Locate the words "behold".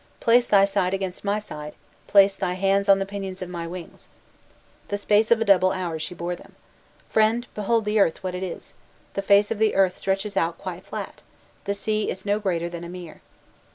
7.53-7.85